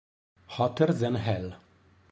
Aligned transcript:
Hotter 0.47 0.87
than 0.93 1.13
Hell 1.13 1.57